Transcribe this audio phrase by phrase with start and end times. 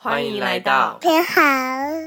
[0.00, 1.42] 欢迎来到你好，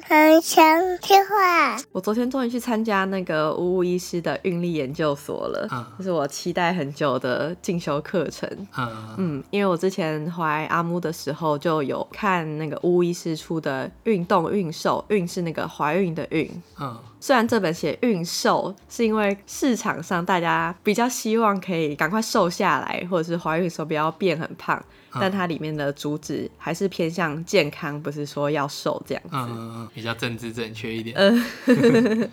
[0.07, 0.65] 很想
[1.01, 1.75] 听话。
[1.91, 8.49] 我昨天终于去参加那个乌乌医师的运力研究所了，这、嗯、是我期待很久的进修课程。
[8.77, 16.49] 嗯嗯，因为我之前怀阿木的时候就有看那个乌乌医师出的《运动运瘦》，运是那个怀孕的孕。
[16.79, 24.83] 嗯，虽然这本写孕瘦，是因为市场上大家比较希望可以赶快瘦下来，或者是怀孕的时候不要变很胖。
[25.13, 29.29] 但它里面的主旨还是偏向健康，不是说要瘦这样子。
[29.33, 31.13] 嗯，比较政治正确一点。
[31.17, 31.43] 嗯，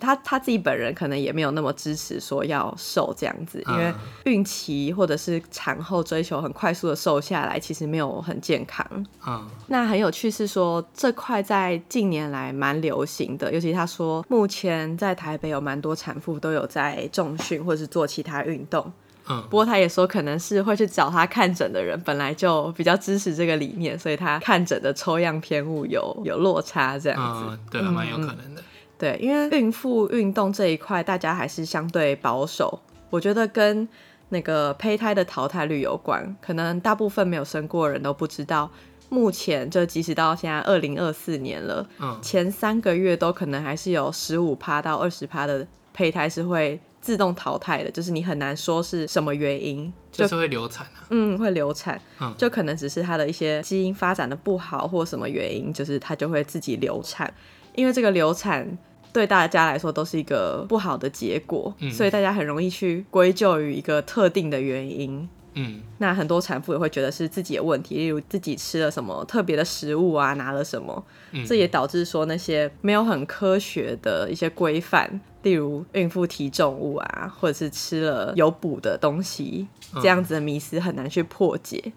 [0.00, 3.92] 他他自己本人可能也没有那么支持说要瘦这样子，因为
[4.24, 8.86] 孕期或者是产后追求很快速的瘦下来，其实没有很健康。
[9.26, 18.92] 嗯，那很有趣是说这块在近年来蛮流行的，尤其他说目前在台北有蛮多产妇都有在重训或者是做其他运动。
[19.30, 27.50] 嗯，不过他也说，可能是会去找他看诊的人本来就比较支持这个理念，所以他看诊的抽样偏误有有落差这样子。
[27.50, 28.62] 嗯，对，蛮有可能的。
[28.98, 32.80] 对，因为孕妇运动这一块，大家还是相对保守。
[33.10, 33.88] 我觉得跟
[34.30, 38.70] 那个胚胎的淘汰率有关，可能大部分没有生过的人都不知道，
[39.08, 46.80] 目前就即使到现在二零二四年了，嗯，前三个月都可能还是有十五趴到二十趴的胚胎是会。
[47.00, 51.06] 自动淘汰的，就是你很难说是什么原因，就，就是会流产啊。
[51.10, 57.32] 嗯，会流产，嗯，就可能只是它的一些基因发展的不好，或什么原因，就是它就会自己流产。
[57.76, 58.76] 因为这个流产
[59.12, 65.28] 对大家来说都是一个不好的结果，嗯，所以大家很容易去归咎于一个特定的原因。
[65.54, 79.66] 嗯，那很多产妇也会觉得是自己的问题，例如自己吃了什么特别的食物啊，拿了什么，嗯，这也导致说那些没有很科学的一些规范，例如孕妇提重物啊，或者是吃了有补的东西，
[80.00, 81.82] 这样子的迷思很难去破解。
[81.86, 81.92] 嗯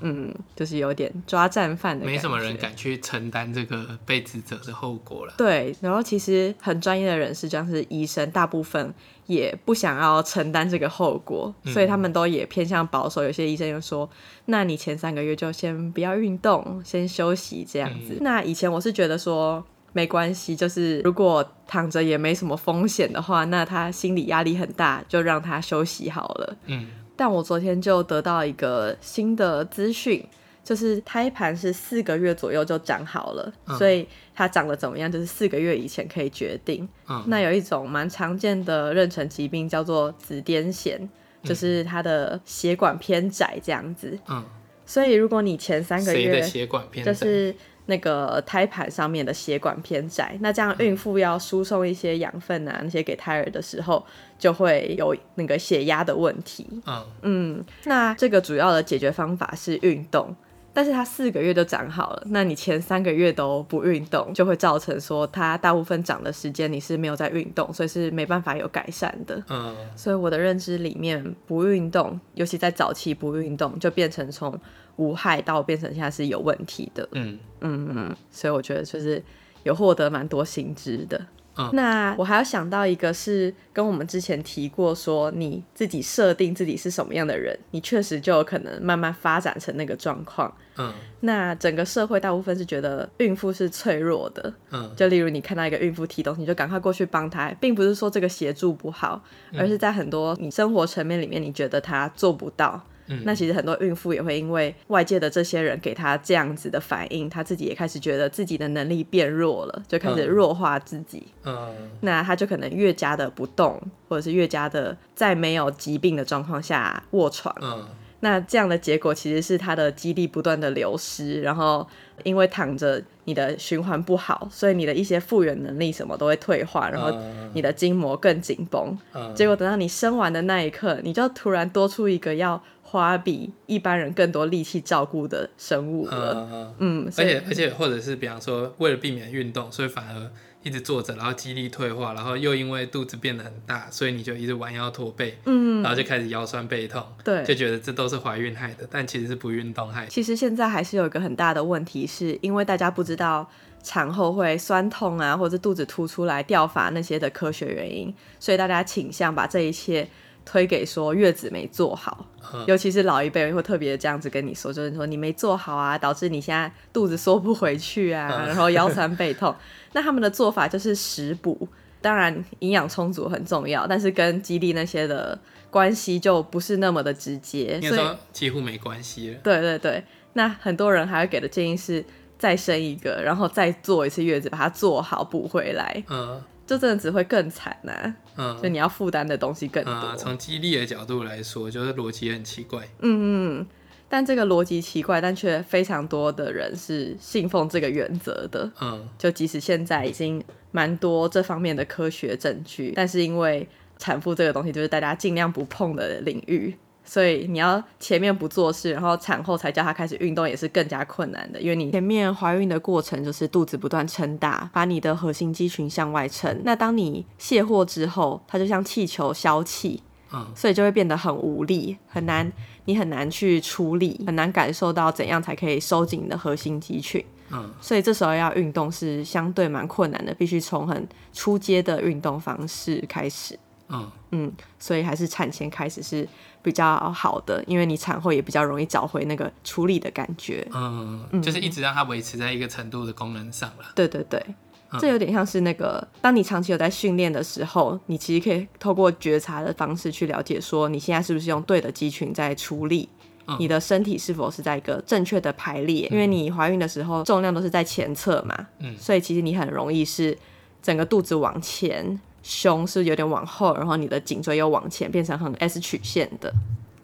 [0.00, 5.32] 嗯，就是有点抓战犯的，没什么人敢去承担这个被指责的后果了。
[5.38, 8.92] 对，然后其实很专业的人士，像是医生，大部分
[9.26, 13.22] 也不想要承担这个后果，嗯，所以他们都也偏向保守。
[13.22, 14.08] 有些医生就说
[14.46, 18.14] ：“那你前三个月就先不要运动，先休息这样子。
[18.14, 19.64] 嗯”那以前我是觉得说
[19.94, 26.56] 没关系，就是如果躺着也没什么风险的话，那他心理压力很大，就让他休息好了。
[26.66, 26.86] 嗯。
[27.16, 30.26] 但我昨天就得到一个新的资讯，
[30.62, 36.88] 就是胎盘是四个月左右就长好了，嗯、所以它长得怎么样，就是四个月以前可以决定。
[37.08, 41.08] 嗯、那有一种蛮常见的妊娠疾病叫做子癫痫，
[41.42, 44.18] 就是它的血管偏窄这样子。
[44.28, 44.44] 嗯、
[44.84, 47.54] 所以如果你前三个月血管偏窄就是。
[47.86, 54.02] 那个胎盘上面的血管偏窄，那这样孕妇要输送一些养分啊，那些给胎儿的时候，
[54.38, 56.66] 就会有那个血压的问题。
[56.86, 60.34] 嗯嗯，那这个主要的解决方法是运动，
[60.72, 69.42] 但是它四个月就长好了，那你前三个月都不运动，就会造成说它大部分长的时间你是没有在运动，所以是没办法有改善的。
[69.50, 74.58] 嗯，所以我的认知里面，不运动，尤其在早期不运动，就变成从。
[74.96, 79.22] 无害到变成现在是有问题的，嗯嗯嗯，所以我觉得就是
[79.62, 81.20] 有获得蛮多新知的。
[81.56, 90.52] 嗯，那我还要想到一个是跟我们之前提过，说你自己设定自己是什么样的人，你确实就有可能慢慢发展成那个状况。
[90.76, 99.22] 嗯，那整个社会大部分是觉得孕妇是脆弱的，嗯，就例如你看到一个孕妇提东西，你就赶快过去帮她，并不是说这个协助不好，
[99.56, 102.84] 而是在很多你生活层面里面，你觉得她做不到。
[103.06, 111.26] 嗯、那其实很多孕妇也会因为外界的这些人给她这样子的反应，她自己也开始觉得自己的能力变弱了，就开始弱化自己。
[111.44, 117.54] 嗯，那她就可能越加的不动，或者是越加的在没有疾病的状况下卧床。
[117.60, 117.86] 嗯，
[118.20, 121.86] 那这样的结果其实是她的肌力不断的流失，然后
[122.22, 127.12] 因为躺着，你的循环不好，所以你的一些复原能力什么都会退化，然后
[127.52, 128.96] 你的筋膜更紧绷。
[129.12, 132.62] 嗯，结果等到你生完的那一刻，你就突然多出一个要。
[132.94, 140.30] 花比一般人更多力气照顾的生物了，嗯，嗯，而且而且或者是比方说，为了避免运动，所以反而
[140.62, 150.08] 一直坐着，然后肌力退化，然后又因为肚子变得很大，所以你就一直弯腰驼背，嗯，然后就开始腰酸背痛，对，就觉得这都是怀孕害的，但其实是不运动害的。
[150.08, 153.50] 其实现在还是有一个很大的问题，是因为大家不知道
[153.82, 160.08] 产后会酸痛啊，或者肚子凸出来掉发那些的科学原因，所以大家倾向把这一切。
[160.44, 162.26] 推给说月子没做好，
[162.66, 169.54] 尤其是老一辈会特别这样子跟你说，就是说你没做好啊，导致你现在肚子缩不回去啊，然后腰酸背痛。
[169.92, 171.66] 那他们的做法就是食补，
[172.00, 175.38] 当然营养充足很重要，但是跟肌力那些的
[175.70, 178.00] 关系就不是那么的直接，所以
[178.32, 179.38] 几乎没关系了。
[179.42, 180.04] 对对对，
[180.34, 182.04] 那很多人还会给的建议是
[182.38, 190.16] 再生一个，然后再做一次月子，把它做好补回来，嗯，就真的只会更惨呐、啊，嗯，就你要负担的东西更多。
[190.16, 193.66] 从激励的角度来说，就是逻辑很奇怪，嗯嗯，
[194.08, 203.68] 但这个逻辑奇怪，但却非常多的人是信奉这个原则的，嗯，就即使现在已经蛮多这方面的科学证据，但是因为
[203.98, 206.74] 产妇这个东西就是大家尽量不碰的领域。
[207.04, 211.60] 所以你要前面不做事，然后产后才叫她开始运动，也是更加困难的。
[211.60, 216.62] 因为你前面怀孕的过程就是肚子不断撑大，把你的核心肌群向外撑。
[216.64, 220.02] 那当你卸货之后，它就像气球消气，
[220.32, 222.50] 嗯，所以就会变得很无力，很难，
[222.86, 233.58] 你很难去处理，很难感受到怎样才可以收紧你的核心肌群，嗯，所以这时候要运动是相对蛮困难的，必须从很初阶的运动方式开始，
[233.88, 236.28] 嗯嗯，所以还是产前开始是。
[236.64, 240.66] 比较好的，因为你产后也比较容易找回那个处理的感觉。
[240.72, 243.84] 嗯，嗯，就是一直让它维持在一个程度的功能上了。
[243.94, 244.42] 对对对，
[244.90, 253.10] 嗯，这有点像是那个，当你长期有在训练的时候，你其实可以透过觉察的方式去了解，说你现在是不是用对的肌群在处理，
[253.46, 256.08] 嗯，你的身体是否是在一个正确的排列。
[256.10, 260.34] 因为你怀孕的时候重量都是在前侧嘛，嗯，所以其实你很容易是
[260.80, 262.18] 整个肚子往前。
[262.44, 266.52] 胸是有点往后，然后你的颈椎又往前，变成很 S 曲线的。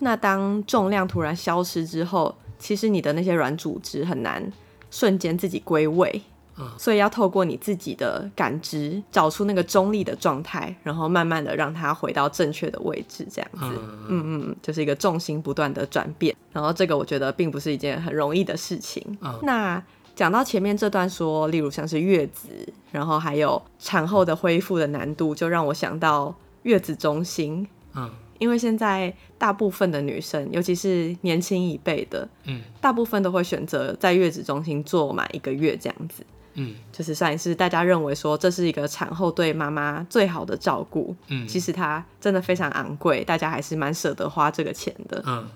[0.00, 4.52] 那当重量突然消失之后，其实你的那些软组织很难
[4.90, 6.22] 瞬间自己归位，
[6.58, 16.36] 嗯，所以要透过你自己的感知，找出那个中立的状态，然后慢慢的让它回到正确的位置，这样子，嗯嗯嗯，就是一个重心不断的转变。
[16.52, 19.02] 然后这个我觉得并不是一件很容易的事情。
[19.22, 19.82] 嗯，那。
[20.20, 22.50] 讲到前面这段说，例如像是月子，
[22.92, 26.34] 然后还有产后的恢复的难度，就让我想到
[26.64, 27.66] 月子中心。
[27.94, 36.22] 嗯，因为现在大部分的女生，尤其是年轻一辈的，嗯，大部分都会选择在月子中心做满一个月这样子。
[36.52, 41.16] 嗯，就是算是大家认为说这是一个产后对妈妈最好的照顾。
[41.28, 45.24] 嗯，其实它真的非常昂贵，大家还是蛮舍得花这个钱的。
[45.26, 45.48] 嗯。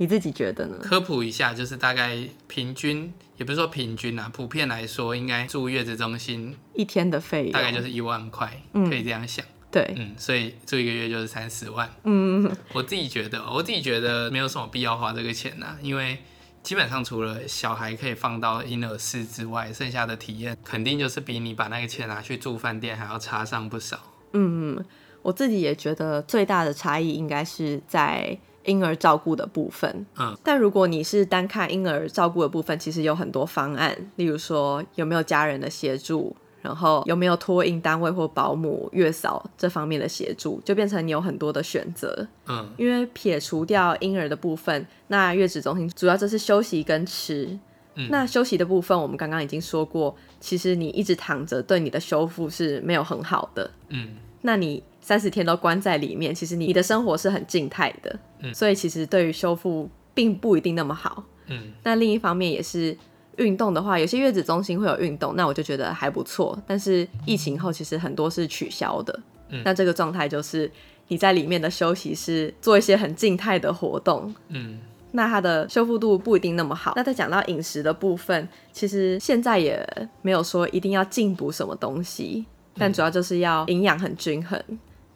[0.00, 0.78] 你自己觉得呢？
[0.80, 2.16] 科普一下，就是大概
[2.48, 9.44] 平均，也不是说平均啊，普遍来说，应该住月子中心一天的费用大概就是一万块，嗯，可以这样想。
[9.70, 11.86] 对，嗯，所以住一个月就是三十万。
[12.04, 16.16] 嗯，我自己觉得，我自己觉得没有什么必要花这个钱呐，因为
[16.62, 24.00] 基本上除了小孩可以放到婴儿室之外，剩下的体验肯定就是比你把那个钱拿去住饭店还要差上不少。
[24.32, 24.82] 嗯，
[25.20, 28.38] 我自己也觉得最大的差异应该是在。
[28.64, 47.58] 婴儿照顾的部分，嗯，但如果你是单看婴儿照顾的部分，其实有很多方案，例如说有没有家人的协助，然后有没有托婴单位或保姆、月嫂这方面的协助，就变成你有很多的选择，嗯，因为撇除掉婴儿的部分，那月子中心主要就是休息跟吃，
[47.94, 54.82] 嗯，那休息的部分我们刚刚已经说过，其实你一直躺着对你的修复是没有很好的，嗯，那你。
[55.00, 61.72] 三十天都关在里面，其实你你的生活是很静态的，嗯，所以其实对于修复并不一定那么好，嗯。
[61.82, 62.96] 那另一方面也是
[63.36, 66.60] 运动的话，有些月子中心会有运动，那我就觉得还不错。
[66.66, 69.62] 但是疫情后其实很多是取消的，嗯。
[69.64, 70.70] 那这个状态就是
[71.08, 74.78] 你在里面的休息是做一些很静态的活动，嗯。
[75.12, 76.92] 那它的修复度不一定那么好。
[76.94, 79.84] 那再讲到饮食的部分，其实现在也
[80.22, 82.46] 没有说一定要进补什么东西，
[82.78, 84.62] 但主要就是要营养很均衡。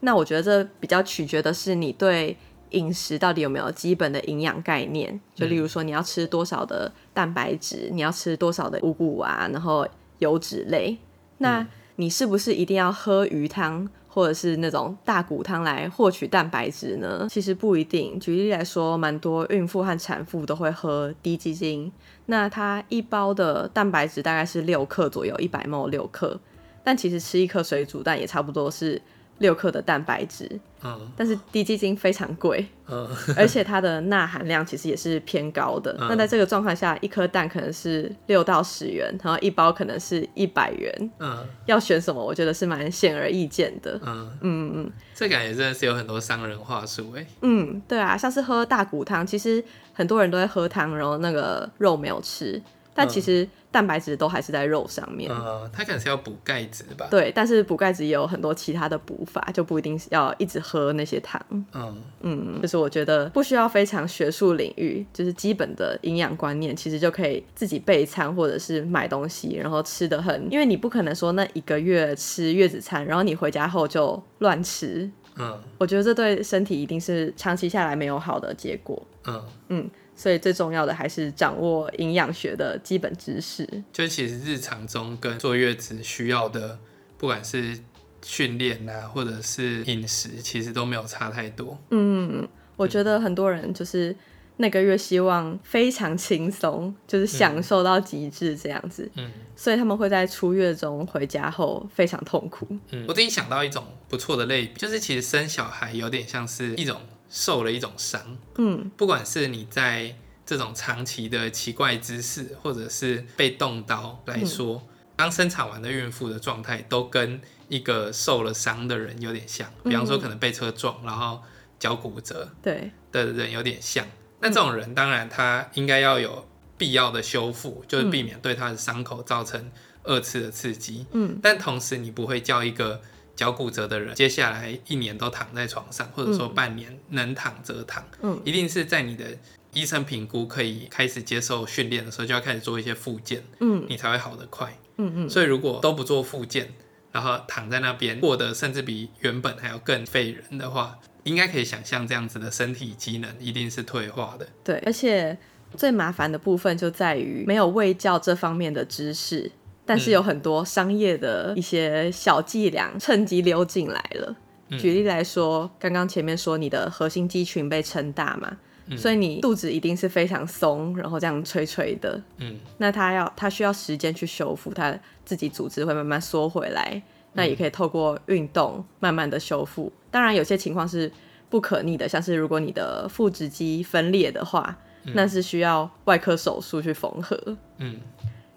[0.04, 2.36] 那我觉得这比较取决的是你对
[2.70, 9.86] 饮食到底有没有基本的营养概念，就例如说你要吃多少的蛋白质，你要吃多少的五谷啊，然后
[10.18, 10.98] 油脂类。
[11.38, 17.26] 那你是不是一定要喝鱼汤或者是那种大骨汤来获取蛋白质呢？
[17.30, 18.20] 其实不一定。
[18.20, 21.90] 举例来说，蛮多孕妇和产妇都会喝低基精，
[22.26, 26.38] 那它一包的蛋白质大概是六克左右，一百 ml 六克，
[26.82, 29.00] 但其实吃一颗水煮蛋也差不多是。
[29.38, 30.48] 六克的蛋白质，
[30.82, 35.94] 嗯，但是低基金非常贵，嗯， 而且它的钠含量其实也是偏高的。
[35.98, 42.24] 嗯、那在这个状况下，一颗蛋可能是六到十元，然后一包可能是一百元，嗯，要选什么？
[42.24, 49.62] 我觉得是蛮显而易见的，嗯嗯嗯，这感觉真的是有很多商人话术哎，嗯，对啊，像是喝大骨汤，其实
[49.92, 52.62] 很多人都会喝汤，然后那个肉没有吃。
[52.96, 55.28] 但其实蛋白质都还是在肉上面。
[55.28, 57.08] 呃，它可能是要补钙质吧？
[57.10, 61.44] 对，但是补钙质也有很多其他的补法，就不一定是要一直喝那些汤。
[61.72, 75.10] 嗯嗯，就是我觉得不需要非常学术领域，就是基本的营养观念，其实就可以自己备餐或者是买东西，然后吃的很，因为你不可能说那一个月吃月子餐，然后你回家后就乱吃。
[75.36, 79.02] 嗯，我觉得这对身体一定是长期下来没有好的结果。
[79.26, 79.90] 嗯嗯。
[80.16, 83.68] 所以最重要的还是掌握营养学的基本知识。
[83.92, 86.78] 就其实日常中跟坐月子需要的，
[87.18, 87.78] 不管是
[88.22, 91.76] 训练啊，或者是饮食，其实都没有差太多。
[91.90, 94.14] 嗯，我觉得很多人就是
[94.56, 99.10] 那个月希望非常轻松，就是享受到极致这样子。
[99.16, 102.66] 嗯，所以他们会在出月中回家后非常痛苦。
[102.92, 107.00] 嗯，我自己想到一种不错的类比，就是其实生小孩有点像是一种。
[107.28, 110.14] 受了一种伤，嗯，不管是你在
[110.46, 119.68] 这种长期的奇怪姿势，或者是被动刀来说，刚、嗯、生产完的孕妇的状态都跟一个受了伤的人有点像。
[119.82, 121.42] 比方说，可能被车撞，然后
[121.78, 124.06] 脚骨折，对的人有点像。
[124.40, 126.46] 那这种人当然他应该要有
[126.78, 131.06] 必要的修复，就是避免对他的伤口造成二次的刺激。
[131.12, 133.00] 嗯，但同时你不会叫一个。
[133.36, 139.26] 脚骨折的人，接下来一年都躺在床上，或者说半年能躺则躺，嗯，一定是在你的
[139.72, 145.30] 医生评估可以开始接受训练的时候，就要开始做一些复健，嗯，你才会好得快，嗯嗯。
[145.30, 146.72] 所以如果都不做复健，
[147.10, 154.46] 然后躺在那边过得甚至比原本还要更废人的话，应该可以想象这样子的身体机能一定是退化的。
[154.62, 155.36] 对，而且
[155.76, 159.50] 最麻烦的部分就在于没有卫教这方面的知识。
[159.86, 164.36] 但是有很多商业的一些小伎俩趁机溜进来了。
[164.70, 172.18] 嗯、举例来说，刚刚前面说你的核心肌群被撑大嘛，嗯、所以你肚子一定是非常松，然后这样垂垂的。
[172.38, 177.02] 嗯，那它要它需要时间去修复，它自己组织会慢慢缩回来。
[177.36, 179.92] 那也可以透过运动慢慢的修复。
[180.10, 181.10] 当然有些情况是
[181.50, 187.36] 不可逆的，像是如果你的腹直肌分裂的话，嗯、那是需要外科手术去缝合。
[187.78, 187.96] 嗯。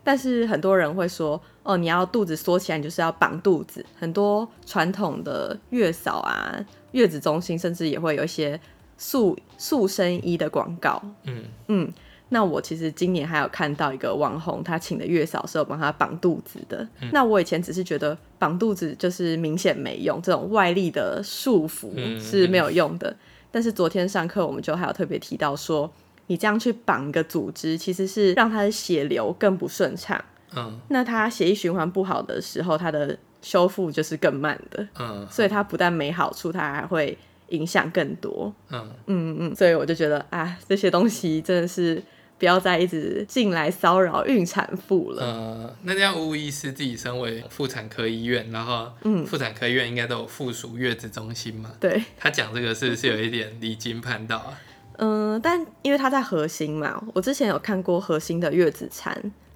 [0.07, 3.85] 但是很多人会说，哦，你要肚子缩起来，你就是要绑肚子。
[3.99, 8.57] 很多传统的月嫂啊、月子中心，甚至也会有一些
[8.97, 11.01] 塑塑身衣的广告。
[11.25, 11.93] 嗯嗯，
[12.29, 16.87] 那我其实今年还有看到一个网红，他请的月嫂是有帮他绑肚子的。
[17.01, 23.09] 嗯、那我以前只是觉得绑肚子就是明显没用，这种外力的束缚是没有用的。
[23.09, 23.17] 嗯嗯、
[23.51, 25.91] 但是昨天上课我们就还有特别提到说。
[26.27, 30.24] 你这样去绑一个组织，其实是让他的血流更不顺畅。
[30.55, 34.88] 嗯，那他血液循环不好的时候，他的修复就是更慢的。
[35.00, 37.17] 嗯，所以它不但没好处，它还会
[37.50, 38.53] 影响更多。
[38.69, 42.01] 嗯嗯嗯，所以我就觉得啊，这些东西真的是
[42.38, 45.24] 不要再一直进来骚扰孕产妇了。
[45.24, 51.72] 呃，那这样巫医师自己身为妇产科医院，然后嗯，妇产科医院应该都有附属月子中心嘛？
[51.79, 54.60] 对，他讲这个是不是有一点离经叛道啊？
[54.98, 59.16] 嗯，但因为它在核心嘛，我之前有看过核心的月子餐，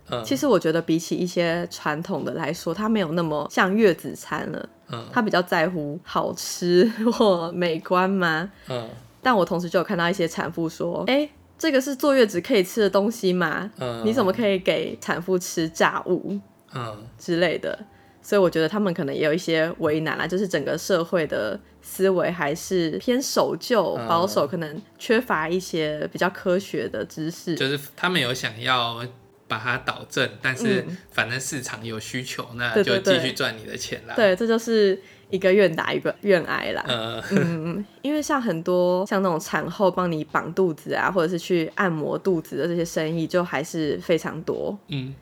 [0.09, 8.89] 嗯，其实我觉得比起一些传统的来说，它没有那么像月子餐了，嗯，它比较在乎好吃 或美观吗，嗯，
[9.21, 13.71] 但我同时就有看到一些产妇说，哎，这个是坐月子可以吃的东西吗？
[13.79, 16.39] 嗯，你怎么可以给产妇吃炸物，
[16.73, 17.77] 嗯之类的？
[18.23, 27.55] 所以我觉得他们可能也有一些为难啦，就是整个社会的思维还是偏守旧、保守，可能缺乏一些比较科学的知识。
[27.55, 29.05] 就是他们有想要
[29.47, 34.15] 把它导正，但是反正市场有需求，嗯、那就继续赚你的钱啦。
[34.15, 36.85] 对，这就是一个愿打一个愿挨啦。
[36.87, 44.77] 嗯嗯，因为像很多像那种产后帮你绑肚子啊，或者是去按摩肚子的这些生意，就还是非常多。
[44.87, 45.13] 嗯，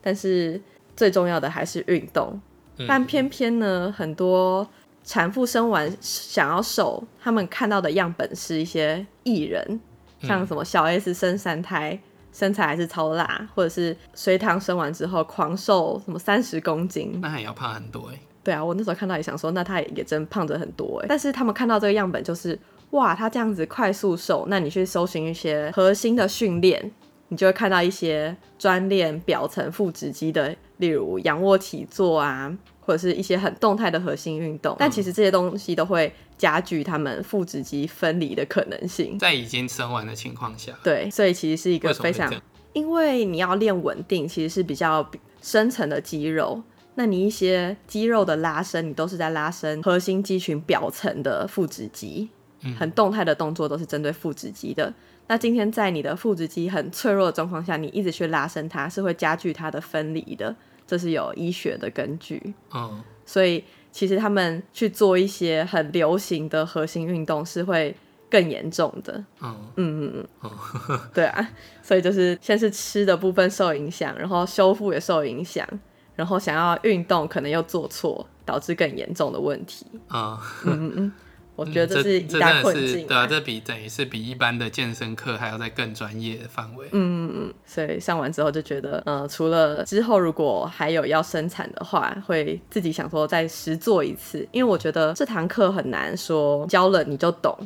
[0.00, 0.60] 但是。
[0.96, 2.40] 最重要的还是运动，
[2.88, 4.66] 但偏偏呢，很多
[5.06, 9.80] 产妇生完想要瘦，他们看到的样本是一些艺人，
[10.20, 11.98] 像什么小 S 生三胎，
[12.32, 18.20] 身材还是超辣，或者是隋棠生完之后狂瘦什么三十公斤，那还要胖很多哎。
[18.42, 21.06] 对啊，我那时候看到也想说，那他也真胖着很多哎。
[21.08, 22.58] 但是他们看到这个样本就是，
[22.90, 26.92] 哇，他这样子快速瘦，那你去搜寻一些核心的训练。
[27.28, 34.74] 你就会看到一些专练表层腹直肌的，例如仰卧起坐啊，或者是一些很动态的核心运动。
[34.78, 39.18] 但其实这些东西都会加剧他们腹直肌分离的可能性。
[39.18, 42.32] 在已经生完的情况下，对，所以其实是一个非常，
[42.72, 45.06] 因为你要练稳定，其实是比较
[45.42, 46.62] 深层的肌肉。
[46.94, 52.30] 那你一些肌肉的拉伸，你都是在拉伸核心肌群表层的腹直肌，
[52.78, 54.94] 很动态的动作都是针对腹直肌的。
[55.26, 60.54] 那今天在你的腹直肌很脆弱的状况下，你一直去拉伸它，是会加剧它的分离的，
[60.86, 62.54] 这是有医学的根据。
[62.74, 67.94] 嗯，所以其实他们去做一些很流行的核心运动是会
[68.30, 69.24] 更严重的。
[69.40, 71.48] 嗯嗯嗯嗯， 对啊，
[71.82, 75.66] 所以就是先是吃的部分受影响，然后修复也受影响，
[76.14, 79.86] 然后想要运动可能又做错，导致更严重的问题。
[80.10, 81.12] 嗯嗯嗯。
[81.56, 83.08] 我觉得这是一大困境，啊嗯。
[83.08, 86.86] 对啊，这比等于是比一般的健身课还要在更专业的范围。
[86.92, 87.54] 嗯嗯嗯。
[87.64, 97.56] 所以上完之后就觉得，呃，除了之后如果还有要生产的话，会自己想说再实做一次，因为我觉得这堂课很难说教了你就懂。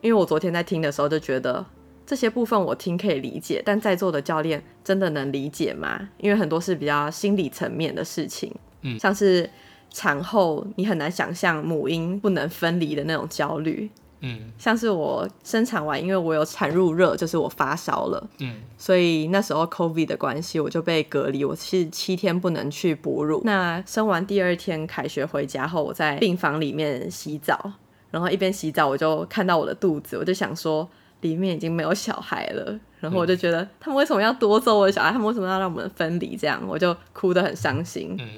[0.00, 1.64] 因为我昨天在听的时候就觉得
[2.06, 6.08] 这些部分我听可以理解，但在座的教练真的能理解吗？
[6.18, 9.50] 因为很多是比较心理层面的事情，嗯，像是。
[9.90, 23.42] 产后你很难想象母婴不能分离的那种焦虑，嗯，像是我生产完，因为我有产褥热，就是我发烧了，嗯，所以那时候 COVID 的关系，我就被隔离，我是七天不能去哺乳。
[23.44, 27.72] 那生完第二天开学回家后，我在病房里面洗澡，
[28.10, 30.88] 然后一边洗澡我就看到我的肚子，我就想说。
[31.20, 35.10] 里面已经没有小孩了，然后我就觉得他们为什么要夺走我的小孩？
[35.12, 36.36] 他们为什么要让我们分离？
[36.36, 38.16] 这样我就哭得很伤心。
[38.18, 38.28] 嗯，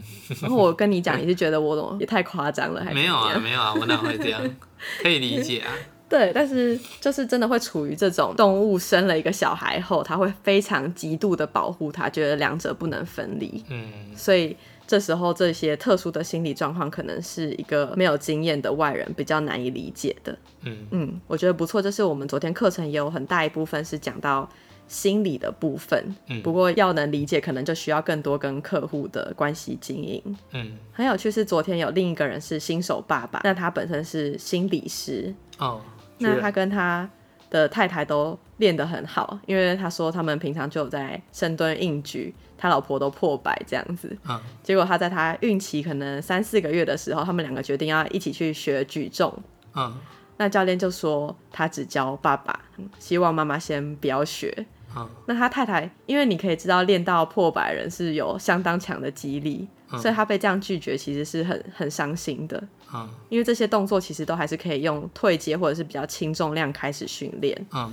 [0.41, 2.85] 然后我跟你讲，你是觉得我怎么也太夸张了？
[2.85, 4.41] 还 没有啊，没有啊，我哪会这样？
[5.03, 5.73] 可以理解啊。
[6.09, 13.65] 对，但是就是真的会处于这种动物生了一个小孩后，他会非常极度的保护他，觉得两者不能分离。
[13.69, 14.57] 嗯，所以。
[14.93, 20.39] 这时候，这些特殊的心理状况，可能是一个没有经验的外人比较难以理解的。
[20.65, 21.81] 嗯嗯，我觉得不错。
[21.81, 24.47] 就是我们昨天课程也有很大一部分是讲到
[24.87, 26.15] 心理的部分。
[26.27, 30.23] 嗯，不过要能理解，可能就需要更多跟客户的关系经营。
[30.51, 35.35] 嗯，很有趣是昨天有另一个人是新手爸爸，那他本身是心理师。
[35.57, 35.81] 哦，
[36.19, 37.09] 那他跟他
[37.49, 42.35] 的太太都练得很好，因为他说他们平常就有在深蹲、硬举。
[42.63, 49.37] 他老婆都破百这样子，嗯，结果他在他孕期可能三四个月的时候，他们两个决定要一起去学举重，
[49.75, 49.93] 嗯，
[50.37, 52.57] 那教练就说他只教爸爸，
[53.01, 54.65] 希望妈妈先不要学，
[54.95, 62.63] 嗯，那他太太，因为你可以知道练到破百人是有相当强的肌力，嗯，所以他被这样拒绝其实是很很伤心的，
[62.95, 67.93] 嗯，因为这些动作其实都还是可以用退阶或者是比较轻重量开始训练，嗯。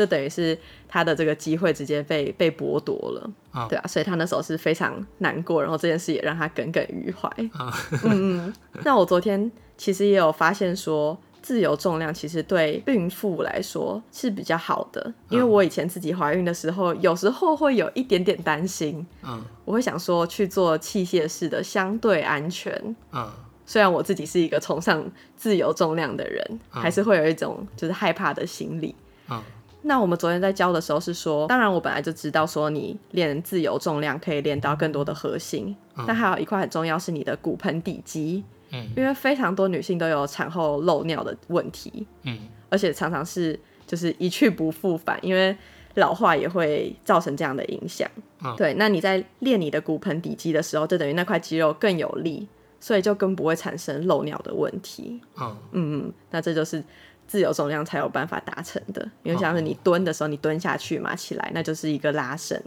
[0.00, 7.28] 这等于是他的这个机会直接被被剥夺了，哦，对啊，所以他那时候是非常难过，然后这件事也让他耿耿于怀。
[7.52, 7.70] 哦、
[8.04, 23.30] 嗯嗯，那我昨天其实也有发现说，自由重量其实对孕妇来说是比较好的，因为我以前自己怀孕的时候，有时候会有一点点担心，嗯，我会想说去做器械式的相对安全，嗯，
[23.66, 25.04] 虽然我自己是一个崇尚
[25.36, 28.94] 自由重量的人，还是会有一种就是害怕的心理，
[29.28, 29.42] 嗯。
[29.82, 42.38] 那我们昨天在教的时候是说，当然我本来就知道说你练自由重量可以练到更多的核心，嗯、但还有一块很重要是你的骨盆底肌，嗯，因为非常多女性都有产后漏尿的问题，嗯，
[42.68, 45.56] 而且常常是就是一去不复返，因为
[45.94, 48.06] 老化也会造成这样的影响，
[48.44, 48.74] 嗯，对。
[48.74, 52.46] 那你在练你的骨盆底肌的时候，就等于那块肌肉更有力，
[52.78, 56.84] 所以就更不会产生漏尿的问题，嗯嗯，那这就是。
[57.30, 62.60] 自由重量才有办法达成的，因为像是你蹲的时候，你蹲下去嘛，起来那就是一个拉伸。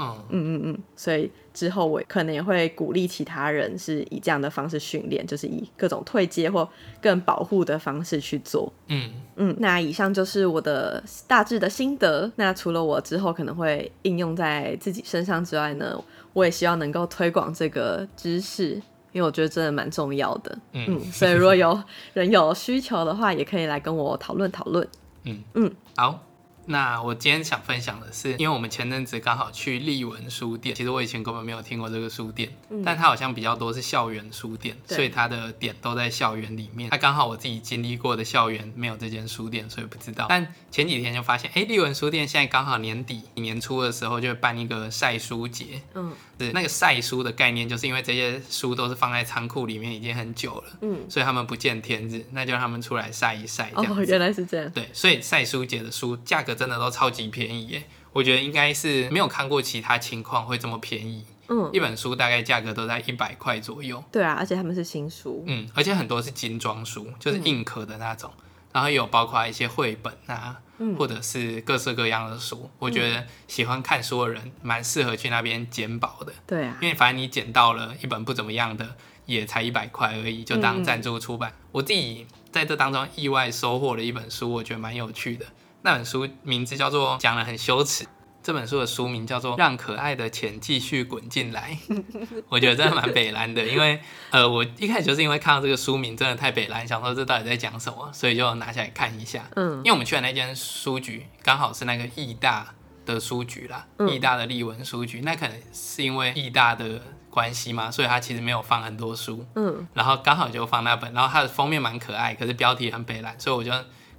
[0.00, 6.68] 嗯嗯嗯，所以之后我可能也会鼓励其他人是以这样的方式训练，就是以各种退阶或
[7.00, 8.72] 更保护的方式去做。
[8.88, 12.28] 嗯嗯，那以上就是我的大致的心得。
[12.34, 15.96] 那除了我之后可能会应用在自己身上之外呢，
[16.32, 18.82] 我也希望能够推广这个知识。
[19.12, 24.86] 因为我觉得真的蛮重要的，嗯，嗯，所以如果有人有需求的话，也可以来跟我讨论讨论，
[25.24, 25.42] 嗯。
[25.54, 26.20] 嗯，好。
[26.68, 36.90] 那我今天想分享的是，因为我们前阵子刚好去丽文书店，其实我以前根本没有听过这个书店，嗯、但它好像比较多是校园书店，所以它的点都在校园里面。
[36.90, 40.26] 它刚好我自己经历过的校园没有这间书店，所以不知道。
[40.28, 53.72] 但前几天就发现，哎，丽文书店现在刚好年底年初的时候就会办一个晒书节，嗯，是那个晒书的概念，就是因为这些书都是放在仓库里面已经很久了，嗯，所以他们不见天日，那就让他们出来晒一晒。
[53.74, 54.70] 哦，原来是这样。
[54.72, 56.57] 对，所以晒书节的书价格。
[56.58, 57.84] 真的都超级便宜耶！
[58.12, 61.24] 我觉得应该是没有看过其他情况会这么便宜。
[61.48, 64.02] 嗯，一本书大概价格都在一百块左右。
[64.10, 65.44] 对啊，而且他们是新书。
[65.46, 68.30] 嗯，而且很多是精装书，就是硬壳的那种。
[68.36, 72.68] 嗯、然后有包括一些绘本啊，嗯、或者是各式各样的书。
[72.78, 76.32] 我觉得喜欢看书的人蛮适合去那边捡宝的。
[76.46, 81.50] 对啊，因为反正你捡到了一本不怎么样的，也才一百块而已，就当赞助出版。
[81.50, 85.46] 嗯、我自己在这当中意外收获了一本书，我觉得蛮有趣的。
[85.82, 88.04] 那本书名字叫做《讲了很羞耻》，
[88.42, 91.78] 这本书的书名叫做《让可爱的钱继续滚进来》。
[92.48, 99.44] 我觉得真的蛮北蓝的，因为呃，我一开始就是因为看到这个书名真的太北蓝，想说这到底在讲什么，所以就拿下来看一下。
[99.56, 102.74] 嗯，因为我们去的那间书局刚好是那个义大
[103.06, 107.00] 的书局啦，义大的立文书局，那可能是因为义大的。
[107.30, 109.46] 关系嘛，所以他其实没有放很多书。
[109.54, 113.70] 嗯，然后刚好就放那本，然后它的封面蛮可爱，可是标题很北蓝，所以我就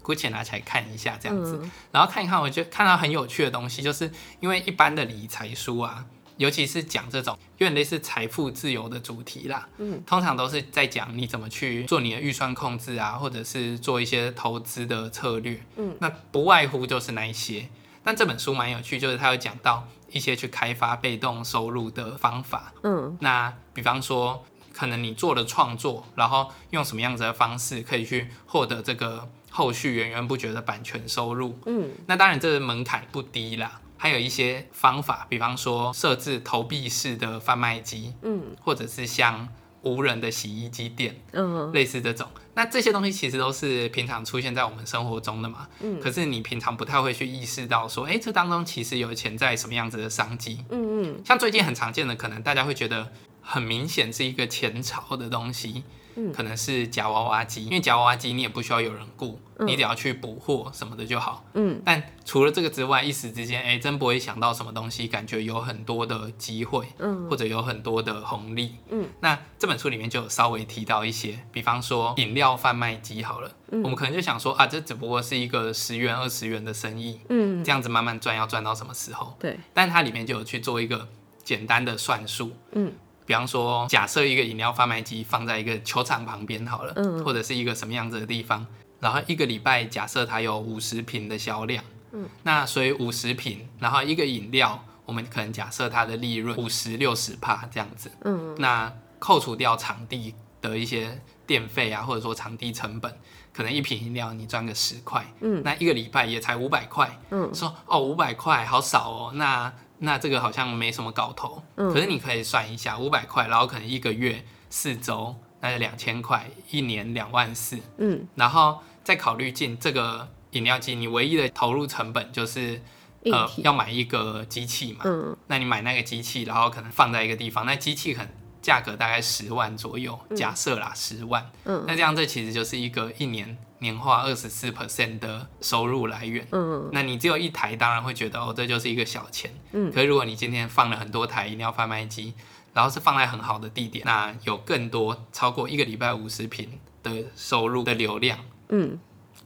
[0.02, 1.60] 姑且拿起来看一下这样子。
[1.62, 6.06] 嗯、然后看一看，我就看到很有趣的东西，就是因为一般的理财书啊，
[6.38, 15.62] 尤其是讲这种有点类似财富自由的主题啦，嗯，通常都是在讲你怎么去做你的预算控制啊，或者是做一些投资的策略。
[15.76, 17.68] 嗯，那不外乎就是那一些。
[18.02, 22.74] 但这本书蛮有趣，就是它有讲到一些去开发被动收入的方法。
[22.82, 31.58] 嗯，那比方说，可能你做了创作，然后用什么样子的方式可以去获得这个后续源源不绝的版权收入？
[31.66, 33.82] 嗯，那当然这个门槛不低啦。
[33.98, 39.50] 还有一些方法，比方说设置投币式的贩卖机，嗯，或者是像。
[39.82, 53.10] 无人的洗衣机店，嗯，类似这种，那这些东西其实都是平常出现在我们生活中的嘛，嗯，可是你平常不太会去意识到说，哎，这当中其实有潜在什么样子的商机，嗯嗯，像最近很常见的，可能大家会觉得
[53.42, 55.86] 很明显是一个前朝的东西。
[56.34, 61.45] 可能是夹娃娃机，因为夹娃娃机你也不需要有人雇，嗯、你只要去补货什么的就好。
[61.54, 68.76] 嗯，但除了这个之外，一时之间，哎，真不会想到什么东西，感觉有很多的机会，嗯，或者有很多的红利。
[68.89, 79.36] 嗯，那这本书里面就有稍微提到一些，比方说饮料贩卖机好了，嗯、我们可能就想说啊，这只不过是一个十元、二十元的生意，嗯，这样子慢慢赚，要赚到什么时候？
[79.39, 81.08] 对，但它里面就有去做一个
[81.43, 82.93] 简单的算术，嗯。
[83.30, 88.65] 比方说，假设一个饮料贩卖机放在一个球场旁边好了，嗯，或者是一个什么样子的地方，
[89.00, 103.15] 然后一个礼拜假设它有五十瓶的销量，嗯，那所以五十瓶，然后一个饮料，我们可能假设它的利润五十六十帕这样子，嗯，那扣除掉场地的一些电费啊，或者说场地成本，
[103.54, 109.72] 可能一瓶饮料你赚个十块，嗯，那一个礼拜也才五百块，嗯，说哦五百块好少哦，那。
[110.00, 122.82] 那这个好像没什么搞头，嗯、可是你可以算一下，五百块，然后可能一个月四周，那就两千块，一年两万四，嗯，然后再考虑进这个饮料机，你唯一的投入成本就是
[123.26, 133.58] 呃要买一个机器嘛，嗯，那你买那个机器，然后可能放在一个地方，那机器可能价格大概十万左右，嗯、假设啦十万，嗯，那这样这其实就是一个一年。
[133.82, 142.34] 年化二十四 percent 的收入来源，嗯，那你只有一台，当然会觉得哦，这就是一个小钱，嗯，可是如果你今天放了很多台饮料贩卖机，
[142.74, 149.00] 然后是放在很好的地点，那有更多超过一个礼拜五十瓶的收入的流量，嗯。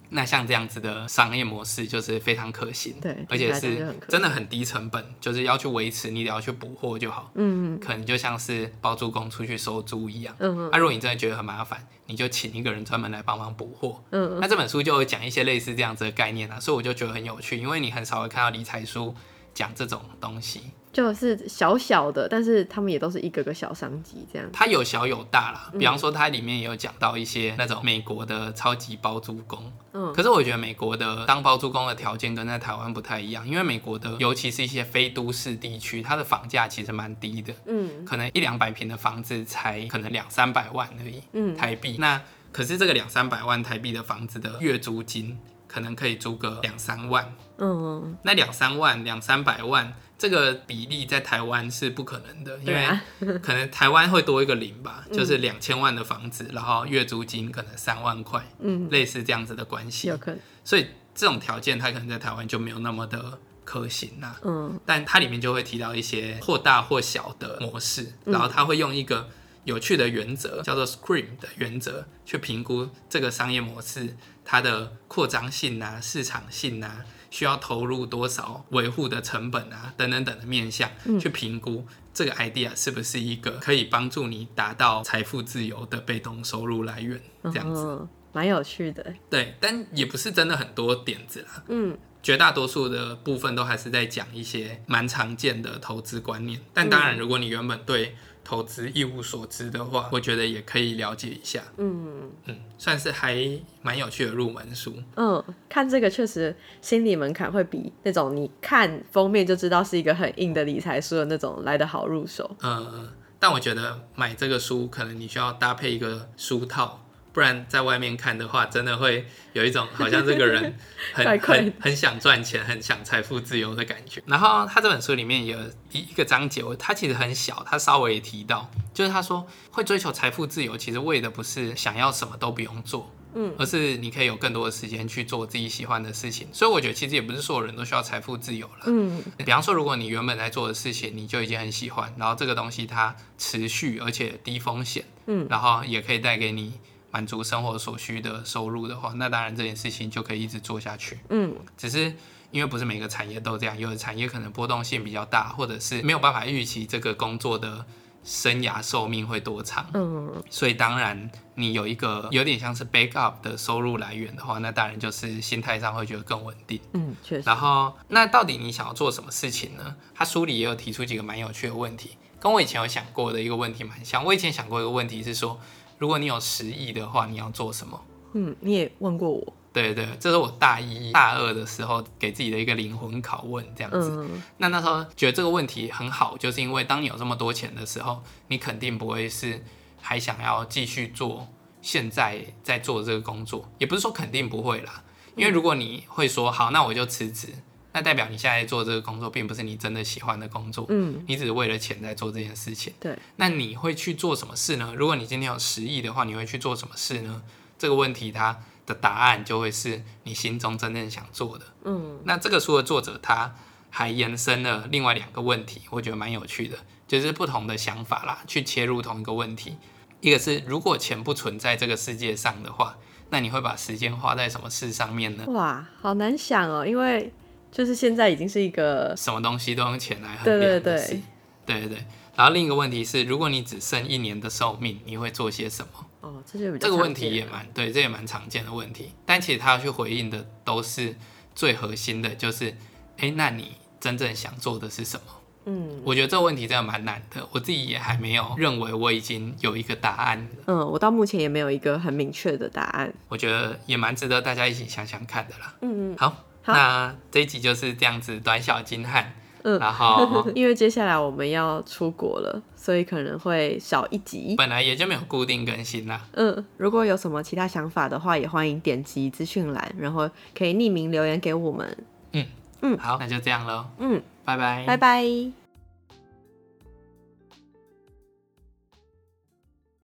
[0.10, 10.56] 那像这样子的商业模式就是非常可行，对，而且是真的很低成本，就是要去维持，你只要去补货就好，嗯，可能就像是包租公出去收租一样，嗯。
[10.56, 19.16] 哼，那、啊、如果你真的觉得很麻烦，你就请一个人专门来帮忙补货，嗯，那这本书就会讲一些类似这样子的概念啊，所以我就觉得很有趣，因为你很少会看到理财书
[19.54, 20.72] 讲这种东西。
[20.94, 24.48] 就是小小的，但是他们也都是一个个小商机这样。
[24.54, 29.74] 它有小有大啦，比方说它里面也有讲到一些那种美国的超级包租公。
[29.94, 37.52] 嗯，可是我觉得美国的当包租公的条件跟在台湾不太一样，因为美国的尤其是一些非都市地区，它的房价其实蛮低的。
[37.66, 41.24] 嗯，可能一两百平的房子才可能两三百万而已。
[41.32, 41.98] 嗯，台币。
[41.98, 47.34] 那可是这个两三百万台币的房子的月租金可能可以租个两三万。
[47.58, 49.92] 嗯，那两三万两三百万。
[50.24, 60.40] 这个比例在台湾是不可能的，因为可能台湾会多一个零吧，就是两千万的房子，然后月租金可能三万块，嗯，类似这样子的关系，有可能。
[60.64, 69.28] 所以这种条件它可能在台湾就没有那么的可行呐，嗯，但它里面就会提到一些或大或小的模式，然后它会用一个
[69.66, 77.04] 有趣的原则，叫做 SCREAM 的原则，去评估这个商业模式它的扩张性啊、市场性啊。
[77.34, 89.16] 需要投入多少维护的成本啊，等等等的面向，嗯、去评估这个 idea 是不是一个可以帮助你达到财富自由的被动收入来源，这样子，蛮、哦、有趣的。
[89.32, 91.64] 对，但也不是真的很多点子啦。
[91.70, 96.62] 嗯，绝大多数的部分都还是在讲一些蛮常见的投资观念。
[96.72, 101.62] 但当然，如果你原本对投资一无所知的话，我觉得也可以了解一下。
[101.78, 103.38] 嗯嗯，算是还
[103.82, 104.94] 蛮有趣的入门书。
[105.16, 112.50] 嗯，看这个确实心理门槛会比那种你看封面就知道是一个很硬的理财书的那种来得好入手。
[112.62, 117.03] 嗯，但我觉得买这个书可能你需要搭配一个书套。
[117.34, 120.78] 不然在外面看的话，真的会有一种好像这个人
[121.14, 124.22] 很 很很想赚钱、很想财富自由的感觉。
[124.28, 125.58] 然后他这本书里面有
[125.92, 136.48] 一一个章节，他其实很小，他稍微也提到，就是他说会追求财富自由，其实为的不是想要什么都不用做，嗯，而是你可以有更多的时间去做自己喜欢的事情。
[136.54, 138.84] 所以我觉得其实也不是所有人都需要财富自由了。
[138.86, 146.74] 嗯，比方说，如果你原本在做的事情你就已经很喜欢，然后这个东西它持续而且低风险，嗯，然后也可以带给你
[147.14, 151.20] 满足生活所需的收入的话，那当然这件事情就可以一直做下去。
[151.30, 152.14] 嗯，只是。
[152.54, 157.84] 因为不是每个产业都这样，有的产业可能波动性比较大，或者是没有办法预期这个工作的
[158.24, 159.90] 生涯寿命会多长。
[159.96, 166.80] 嗯，所以当然你有一个有点像是 backup 的收入来源的话，那当然就是心态上会觉得更稳定。
[166.94, 167.44] 嗯，确实。
[167.44, 169.96] 然后，那到底你想要做什么事情呢？
[170.14, 174.24] 他书里也有提出几个蛮有趣的问题，跟我以前有想过的一个问题蛮像。
[174.24, 175.60] 我以前想过一个问题是说，
[176.04, 177.98] 如果你有十亿的话，你要做什么？
[178.34, 179.54] 嗯，你也问过我。
[179.72, 184.10] 对对，这是我大一、大二的时候给自己的一个灵魂拷问，这样子。
[184.12, 189.64] 嗯、那那时候觉得这个问题很好，就是因为当你有这么多钱的时候，你肯定不会是
[190.02, 191.48] 还想要继续做
[191.82, 195.02] 现在在做的这个工作，也不是说肯定不会啦。
[195.38, 197.48] 因为如果你会说好，那我就辞职，
[197.94, 202.94] 那代表你现在做这个工作并不是你真的喜欢的工作，嗯，你只是为了钱在做这件事情。
[203.00, 204.94] 对，那你会去做什么事呢？
[204.98, 207.42] 如果你今天有十亿的话，你会去做什么事呢？
[207.78, 208.60] 这个问题它。
[208.86, 211.66] 的答案就会是你心中真正想做的。
[211.86, 213.56] 嗯，那这个书的作者他
[213.90, 216.78] 还延伸了另外两个问题，我觉得蛮有趣的，
[217.08, 219.78] 就是不同的想法啦，去切入同一个问题。
[220.20, 222.98] 一个是如果钱不存在这个世界上的话，
[223.30, 225.46] 那你会把时间花在什么事上面呢？
[225.48, 227.32] 哇，好难想哦，因为
[227.74, 231.20] 就是现在已经是一个什么东西都用钱来衡量的事。
[231.66, 232.06] 对对对，对对对。
[232.36, 236.06] 然后另一个问题是，如果你只剩一年的寿命，你会做些什么？
[236.22, 239.12] 哦，这就这个问题也蛮对，这也蛮常见的问题。
[239.26, 241.16] 但其实他要去回应的都是
[241.56, 242.76] 最核心的，就是，
[243.18, 245.24] 哎，那你真正想做的是什么？
[245.66, 250.48] 嗯，我觉得这个问题真的蛮难的，我自己也还没有认为我已经有一个答案。
[250.66, 253.14] 嗯，我到目前也没有一个很明确的答案。
[253.30, 255.74] 我觉得也蛮值得大家一起想想看的啦。
[255.82, 259.34] 嗯嗯，好，那这一集就是这样子，短小精悍。
[259.66, 264.56] 嗯，然后 因为接下来我们要出国了，所以可能会少一集。
[264.58, 266.20] 本来也就没有固定更新啦。
[266.34, 271.98] 嗯，如果有什么其他想法的话，也欢迎点击资讯栏，然后可以匿名留言给我们。
[272.34, 272.46] 嗯
[272.82, 273.86] 嗯，好，那就这样喽。
[274.00, 275.63] 嗯，拜拜，拜拜。